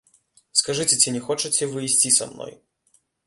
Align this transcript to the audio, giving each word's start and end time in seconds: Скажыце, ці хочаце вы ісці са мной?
Скажыце, 0.61 0.97
ці 1.03 1.21
хочаце 1.27 1.63
вы 1.75 1.83
ісці 1.91 2.13
са 2.17 2.25
мной? 2.33 2.53